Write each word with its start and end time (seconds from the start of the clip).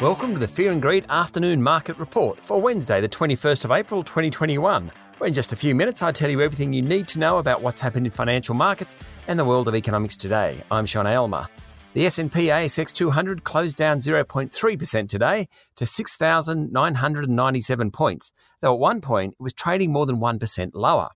Welcome 0.00 0.32
to 0.32 0.40
the 0.40 0.48
Fear 0.48 0.72
and 0.72 0.82
Greed 0.82 1.06
Afternoon 1.08 1.62
Market 1.62 1.96
Report 1.98 2.36
for 2.40 2.60
Wednesday, 2.60 3.00
the 3.00 3.08
21st 3.08 3.64
of 3.64 3.70
April 3.70 4.02
2021. 4.02 4.90
Where 5.18 5.28
in 5.28 5.32
just 5.32 5.52
a 5.52 5.56
few 5.56 5.72
minutes, 5.72 6.02
I 6.02 6.10
tell 6.10 6.28
you 6.28 6.42
everything 6.42 6.72
you 6.72 6.82
need 6.82 7.06
to 7.08 7.20
know 7.20 7.38
about 7.38 7.62
what's 7.62 7.78
happened 7.78 8.04
in 8.04 8.10
financial 8.10 8.56
markets 8.56 8.96
and 9.28 9.38
the 9.38 9.44
world 9.44 9.68
of 9.68 9.76
economics 9.76 10.16
today. 10.16 10.60
I'm 10.68 10.84
Sean 10.84 11.06
Aylmer. 11.06 11.46
The 11.92 12.06
S&P 12.06 12.48
ASX 12.48 12.92
200 12.92 13.44
closed 13.44 13.76
down 13.76 13.98
0.3% 13.98 15.08
today 15.08 15.48
to 15.76 15.86
6,997 15.86 17.90
points, 17.92 18.32
though 18.62 18.74
at 18.74 18.80
one 18.80 19.00
point 19.00 19.34
it 19.38 19.42
was 19.42 19.52
trading 19.52 19.92
more 19.92 20.06
than 20.06 20.16
1% 20.16 20.70
lower. 20.74 21.10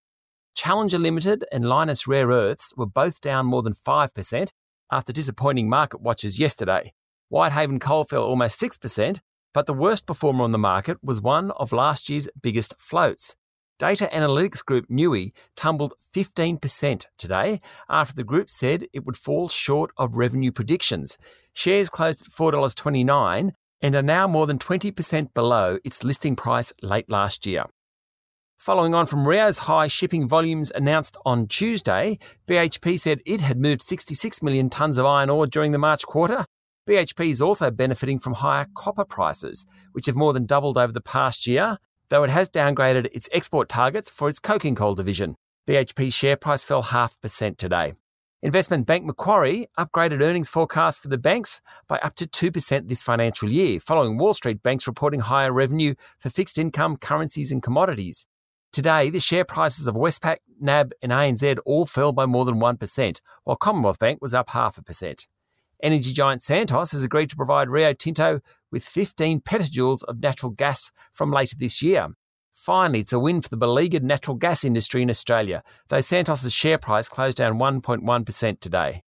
Challenger 0.54 0.98
Limited 0.98 1.44
and 1.50 1.64
Lynas 1.64 2.06
Rare 2.06 2.28
Earths 2.28 2.74
were 2.76 2.86
both 2.86 3.20
down 3.20 3.46
more 3.46 3.62
than 3.62 3.74
5% 3.74 4.50
after 4.92 5.12
disappointing 5.12 5.68
market 5.68 6.00
watchers 6.00 6.38
yesterday. 6.38 6.92
Whitehaven 7.28 7.78
Coal 7.78 8.04
fell 8.04 8.22
almost 8.22 8.60
6%, 8.60 9.20
but 9.52 9.66
the 9.66 9.74
worst 9.74 10.06
performer 10.06 10.44
on 10.44 10.52
the 10.52 10.58
market 10.58 10.98
was 11.02 11.20
one 11.20 11.50
of 11.52 11.72
last 11.72 12.08
year's 12.08 12.28
biggest 12.40 12.74
floats. 12.80 13.36
Data 13.78 14.08
analytics 14.12 14.64
group 14.64 14.86
Nuix 14.88 15.32
tumbled 15.54 15.94
15% 16.14 17.06
today 17.16 17.60
after 17.88 18.14
the 18.14 18.24
group 18.24 18.50
said 18.50 18.86
it 18.92 19.06
would 19.06 19.16
fall 19.16 19.48
short 19.48 19.92
of 19.96 20.14
revenue 20.14 20.50
predictions. 20.50 21.16
Shares 21.52 21.88
closed 21.88 22.22
at 22.22 22.32
$4.29 22.32 23.52
and 23.80 23.94
are 23.94 24.02
now 24.02 24.26
more 24.26 24.46
than 24.46 24.58
20% 24.58 25.32
below 25.32 25.78
its 25.84 26.02
listing 26.02 26.34
price 26.34 26.72
late 26.82 27.08
last 27.08 27.46
year. 27.46 27.64
Following 28.58 28.94
on 28.94 29.06
from 29.06 29.26
Rio's 29.26 29.58
high 29.58 29.86
shipping 29.86 30.28
volumes 30.28 30.72
announced 30.74 31.16
on 31.24 31.46
Tuesday, 31.46 32.18
BHP 32.48 32.98
said 32.98 33.20
it 33.24 33.40
had 33.40 33.60
moved 33.60 33.82
66 33.82 34.42
million 34.42 34.68
tonnes 34.68 34.98
of 34.98 35.06
iron 35.06 35.30
ore 35.30 35.46
during 35.46 35.70
the 35.70 35.78
March 35.78 36.04
quarter. 36.04 36.44
BHP 36.88 37.28
is 37.28 37.42
also 37.42 37.70
benefiting 37.70 38.18
from 38.18 38.32
higher 38.32 38.66
copper 38.74 39.04
prices, 39.04 39.66
which 39.92 40.06
have 40.06 40.16
more 40.16 40.32
than 40.32 40.46
doubled 40.46 40.78
over 40.78 40.90
the 40.90 41.02
past 41.02 41.46
year, 41.46 41.76
though 42.08 42.24
it 42.24 42.30
has 42.30 42.48
downgraded 42.48 43.10
its 43.12 43.28
export 43.30 43.68
targets 43.68 44.08
for 44.10 44.26
its 44.26 44.38
coking 44.38 44.74
coal 44.74 44.94
division. 44.94 45.36
BHP's 45.68 46.14
share 46.14 46.36
price 46.36 46.64
fell 46.64 46.80
half 46.80 47.20
percent 47.20 47.58
today. 47.58 47.92
Investment 48.42 48.86
bank 48.86 49.04
Macquarie 49.04 49.66
upgraded 49.78 50.22
earnings 50.22 50.48
forecasts 50.48 50.98
for 50.98 51.08
the 51.08 51.18
banks 51.18 51.60
by 51.88 51.98
up 51.98 52.14
to 52.14 52.52
2% 52.52 52.88
this 52.88 53.02
financial 53.02 53.52
year, 53.52 53.80
following 53.80 54.16
Wall 54.16 54.32
Street 54.32 54.62
banks 54.62 54.86
reporting 54.86 55.20
higher 55.20 55.52
revenue 55.52 55.94
for 56.18 56.30
fixed 56.30 56.56
income, 56.56 56.96
currencies, 56.96 57.52
and 57.52 57.62
commodities. 57.62 58.26
Today, 58.72 59.10
the 59.10 59.20
share 59.20 59.44
prices 59.44 59.86
of 59.86 59.94
Westpac, 59.94 60.38
NAB, 60.58 60.92
and 61.02 61.12
ANZ 61.12 61.58
all 61.66 61.84
fell 61.84 62.12
by 62.12 62.24
more 62.24 62.46
than 62.46 62.60
1%, 62.60 63.20
while 63.44 63.56
Commonwealth 63.56 63.98
Bank 63.98 64.22
was 64.22 64.32
up 64.32 64.48
half 64.48 64.78
a 64.78 64.82
percent. 64.82 65.26
Energy 65.82 66.12
giant 66.12 66.42
Santos 66.42 66.92
has 66.92 67.04
agreed 67.04 67.30
to 67.30 67.36
provide 67.36 67.68
Rio 67.68 67.92
Tinto 67.92 68.40
with 68.72 68.84
15 68.84 69.40
petajoules 69.40 70.02
of 70.04 70.20
natural 70.20 70.50
gas 70.50 70.90
from 71.12 71.30
later 71.30 71.56
this 71.58 71.82
year. 71.82 72.08
Finally, 72.54 73.00
it's 73.00 73.12
a 73.12 73.18
win 73.18 73.40
for 73.40 73.48
the 73.48 73.56
beleaguered 73.56 74.02
natural 74.02 74.36
gas 74.36 74.64
industry 74.64 75.02
in 75.02 75.10
Australia, 75.10 75.62
though 75.88 76.00
Santos' 76.00 76.52
share 76.52 76.78
price 76.78 77.08
closed 77.08 77.38
down 77.38 77.58
1.1% 77.58 78.60
today. 78.60 79.02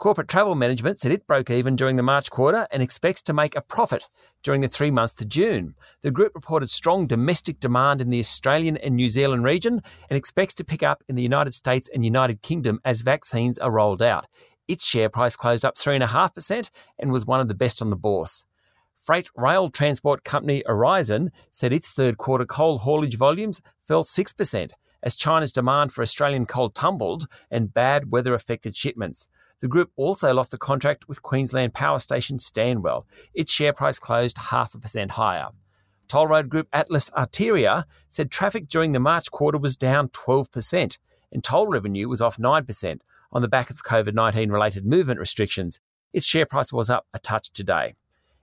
Corporate 0.00 0.28
Travel 0.28 0.54
Management 0.54 0.98
said 0.98 1.12
it 1.12 1.26
broke 1.26 1.50
even 1.50 1.76
during 1.76 1.96
the 1.96 2.02
March 2.02 2.30
quarter 2.30 2.66
and 2.70 2.82
expects 2.82 3.20
to 3.20 3.34
make 3.34 3.54
a 3.54 3.60
profit 3.60 4.08
during 4.42 4.62
the 4.62 4.68
three 4.68 4.90
months 4.90 5.12
to 5.14 5.26
June. 5.26 5.74
The 6.00 6.10
group 6.10 6.34
reported 6.34 6.70
strong 6.70 7.06
domestic 7.06 7.60
demand 7.60 8.00
in 8.00 8.08
the 8.08 8.18
Australian 8.18 8.78
and 8.78 8.96
New 8.96 9.10
Zealand 9.10 9.44
region 9.44 9.82
and 10.08 10.16
expects 10.16 10.54
to 10.54 10.64
pick 10.64 10.82
up 10.82 11.02
in 11.08 11.16
the 11.16 11.22
United 11.22 11.52
States 11.52 11.90
and 11.92 12.02
United 12.02 12.40
Kingdom 12.40 12.80
as 12.82 13.02
vaccines 13.02 13.58
are 13.58 13.70
rolled 13.70 14.00
out. 14.00 14.26
Its 14.70 14.86
share 14.86 15.08
price 15.08 15.34
closed 15.34 15.64
up 15.64 15.74
3.5% 15.74 16.70
and 17.00 17.10
was 17.10 17.26
one 17.26 17.40
of 17.40 17.48
the 17.48 17.54
best 17.54 17.82
on 17.82 17.88
the 17.88 17.96
bourse. 17.96 18.44
Freight 18.96 19.28
rail 19.34 19.68
transport 19.68 20.22
company 20.22 20.62
Aurizon 20.64 21.30
said 21.50 21.72
its 21.72 21.92
third 21.92 22.18
quarter 22.18 22.44
coal 22.44 22.78
haulage 22.78 23.16
volumes 23.16 23.60
fell 23.84 24.04
6% 24.04 24.70
as 25.02 25.16
China's 25.16 25.50
demand 25.50 25.92
for 25.92 26.02
Australian 26.02 26.46
coal 26.46 26.70
tumbled 26.70 27.26
and 27.50 27.74
bad 27.74 28.12
weather 28.12 28.32
affected 28.32 28.76
shipments. 28.76 29.26
The 29.58 29.66
group 29.66 29.90
also 29.96 30.32
lost 30.32 30.54
a 30.54 30.58
contract 30.58 31.08
with 31.08 31.20
Queensland 31.20 31.74
power 31.74 31.98
station 31.98 32.38
Stanwell. 32.38 33.08
Its 33.34 33.50
share 33.50 33.72
price 33.72 33.98
closed 33.98 34.38
half 34.38 34.72
a 34.76 34.78
percent 34.78 35.10
higher. 35.10 35.48
Toll 36.06 36.28
road 36.28 36.48
group 36.48 36.68
Atlas 36.72 37.10
Arteria 37.10 37.86
said 38.08 38.30
traffic 38.30 38.68
during 38.68 38.92
the 38.92 39.00
March 39.00 39.32
quarter 39.32 39.58
was 39.58 39.76
down 39.76 40.10
12%, 40.10 40.98
and 41.32 41.42
toll 41.44 41.66
revenue 41.66 42.08
was 42.08 42.22
off 42.22 42.36
9% 42.36 43.00
on 43.32 43.42
the 43.42 43.48
back 43.48 43.70
of 43.70 43.84
COVID 43.84 44.14
19 44.14 44.50
related 44.50 44.84
movement 44.84 45.20
restrictions. 45.20 45.80
Its 46.12 46.26
share 46.26 46.46
price 46.46 46.72
was 46.72 46.90
up 46.90 47.06
a 47.14 47.18
touch 47.18 47.50
today. 47.52 47.94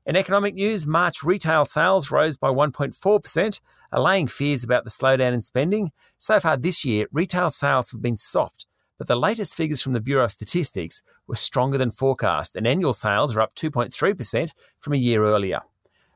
In 0.05 0.15
economic 0.15 0.55
news, 0.55 0.87
March 0.87 1.21
retail 1.21 1.65
sales 1.65 2.11
rose 2.11 2.37
by 2.37 2.47
1.4%, 2.47 3.59
allaying 3.91 4.27
fears 4.27 4.63
about 4.63 4.85
the 4.85 4.89
slowdown 4.89 5.33
in 5.33 5.41
spending. 5.41 5.91
So 6.17 6.39
far 6.39 6.55
this 6.55 6.85
year, 6.85 7.07
retail 7.11 7.49
sales 7.49 7.91
have 7.91 8.01
been 8.01 8.15
soft, 8.15 8.65
but 8.97 9.07
the 9.07 9.17
latest 9.17 9.55
figures 9.55 9.81
from 9.81 9.91
the 9.91 9.99
Bureau 9.99 10.23
of 10.23 10.31
Statistics 10.31 11.03
were 11.27 11.35
stronger 11.35 11.77
than 11.77 11.91
forecast, 11.91 12.55
and 12.55 12.65
annual 12.65 12.93
sales 12.93 13.35
are 13.35 13.41
up 13.41 13.53
2.3% 13.55 14.53
from 14.79 14.93
a 14.93 14.97
year 14.97 15.25
earlier. 15.25 15.59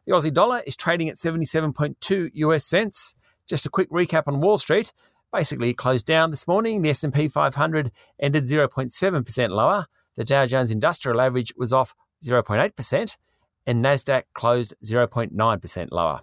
The 0.06 0.14
Aussie 0.14 0.34
dollar 0.34 0.64
is 0.66 0.78
trading 0.78 1.10
at 1.10 1.16
77.2 1.16 2.32
US 2.34 2.66
cents. 2.66 3.16
Just 3.46 3.66
a 3.66 3.70
quick 3.70 3.90
recap 3.90 4.24
on 4.28 4.40
Wall 4.40 4.58
Street. 4.58 4.94
Basically, 5.34 5.74
closed 5.74 6.06
down 6.06 6.32
this 6.32 6.48
morning. 6.48 6.82
The 6.82 6.90
S&P 6.90 7.28
500 7.28 7.92
ended 8.20 8.44
0.7% 8.44 9.50
lower. 9.50 9.86
The 10.18 10.26
Dow 10.26 10.46
Jones 10.46 10.72
Industrial 10.72 11.22
Average 11.22 11.54
was 11.58 11.72
off 11.72 11.96
0.8%, 12.26 13.18
and 13.66 13.84
Nasdaq 13.84 14.24
closed 14.34 14.76
0.9% 14.84 15.88
lower. 15.92 16.22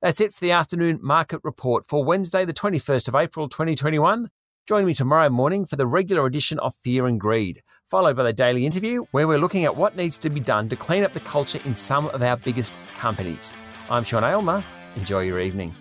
That's 0.00 0.20
it 0.20 0.32
for 0.32 0.40
the 0.40 0.52
afternoon 0.52 1.00
market 1.02 1.40
report 1.42 1.86
for 1.86 2.04
Wednesday, 2.04 2.44
the 2.44 2.52
21st 2.52 3.08
of 3.08 3.14
April 3.14 3.48
2021. 3.48 4.30
Join 4.66 4.84
me 4.84 4.94
tomorrow 4.94 5.28
morning 5.28 5.64
for 5.64 5.76
the 5.76 5.86
regular 5.86 6.26
edition 6.26 6.58
of 6.58 6.74
Fear 6.74 7.06
and 7.06 7.20
Greed, 7.20 7.62
followed 7.88 8.16
by 8.16 8.24
the 8.24 8.32
daily 8.32 8.66
interview 8.66 9.04
where 9.12 9.28
we're 9.28 9.38
looking 9.38 9.64
at 9.64 9.76
what 9.76 9.96
needs 9.96 10.18
to 10.18 10.30
be 10.30 10.40
done 10.40 10.68
to 10.68 10.76
clean 10.76 11.04
up 11.04 11.12
the 11.12 11.20
culture 11.20 11.60
in 11.64 11.76
some 11.76 12.08
of 12.08 12.22
our 12.22 12.36
biggest 12.36 12.80
companies. 12.96 13.56
I'm 13.88 14.02
Sean 14.02 14.24
Aylmer. 14.24 14.64
Enjoy 14.96 15.20
your 15.20 15.40
evening. 15.40 15.72